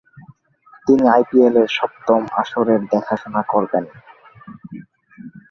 [0.85, 3.85] তিনি আইপিএলের সপ্তম আসরের দেখাশোনা করবেন।